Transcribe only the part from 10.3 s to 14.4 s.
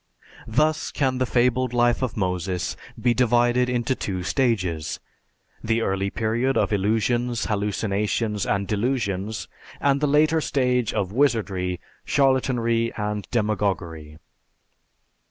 stage of wizardry, charlatanry, and demagoguery.